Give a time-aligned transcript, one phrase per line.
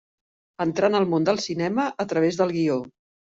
[0.63, 2.81] Entrà en el món del cinema a través del guió.